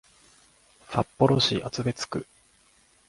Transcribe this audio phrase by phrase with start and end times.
[0.89, 2.25] 札幌市厚別区